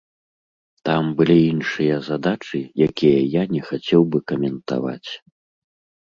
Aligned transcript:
Там 0.87 1.03
былі 1.17 1.33
іншыя 1.49 1.95
задачы, 2.07 2.61
якія 2.87 3.19
я 3.33 3.43
не 3.53 3.61
хацеў 3.67 4.01
бы 4.15 4.23
каментаваць. 4.33 5.09